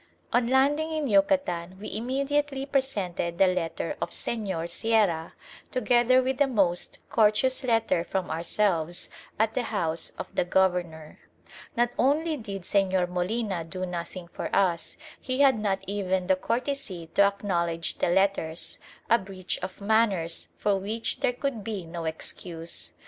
[0.33, 5.33] On landing in Yucatan we immediately presented the letter of Señor Sierra,
[5.69, 11.19] together with a most courteous letter from ourselves, at the House of the Governor.
[11.77, 17.11] Not only did Señor Molina do nothing for us; he had not even the courtesy
[17.13, 22.93] to acknowledge the letters; a breach of manners for which there could be no excuse.